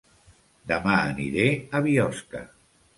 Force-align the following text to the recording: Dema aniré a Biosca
Dema 0.71 0.95
aniré 1.11 1.47
a 1.59 1.85
Biosca 1.89 2.47